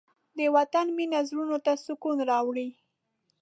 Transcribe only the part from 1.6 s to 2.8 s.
ته سکون راوړي.